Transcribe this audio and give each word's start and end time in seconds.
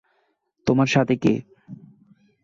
তোমার 0.67 0.87
সাথে 0.87 1.15
কে? 1.15 1.33